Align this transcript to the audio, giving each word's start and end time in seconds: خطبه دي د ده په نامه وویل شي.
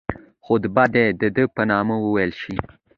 خطبه 0.45 0.83
دي 0.93 1.05
د 1.21 1.23
ده 1.35 1.43
په 1.55 1.61
نامه 1.71 1.95
وویل 2.05 2.31
شي. 2.41 2.55